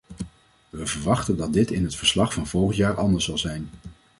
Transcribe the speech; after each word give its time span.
We 0.69 0.85
verwachten 0.87 1.37
dat 1.37 1.53
dit 1.53 1.71
in 1.71 1.83
het 1.83 1.95
verslag 1.95 2.33
van 2.33 2.47
volgend 2.47 2.77
jaar 2.77 2.95
anders 2.97 3.25
zal 3.25 3.37
zijn. 3.37 3.69